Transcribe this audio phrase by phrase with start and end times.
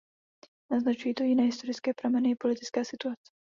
[0.71, 3.31] Naznačují to jiné historické prameny i politická situace.